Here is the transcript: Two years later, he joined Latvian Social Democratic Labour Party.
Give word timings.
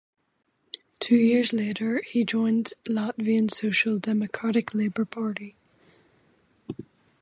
Two 0.99 1.15
years 1.15 1.53
later, 1.53 2.01
he 2.03 2.23
joined 2.23 2.73
Latvian 2.87 3.51
Social 3.51 3.99
Democratic 3.99 4.73
Labour 4.73 5.05
Party. 5.05 5.53